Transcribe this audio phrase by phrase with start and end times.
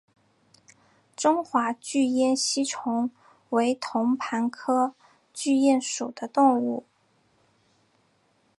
[1.15, 3.11] 中华巨咽吸虫
[3.51, 4.95] 为同盘科
[5.31, 6.87] 巨咽属的动物。